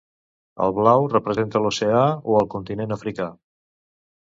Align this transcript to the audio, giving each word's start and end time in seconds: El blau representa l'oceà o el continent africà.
El 0.67 0.71
blau 0.77 1.05
representa 1.11 1.61
l'oceà 1.67 2.01
o 2.33 2.41
el 2.41 2.51
continent 2.57 2.99
africà. 2.99 3.31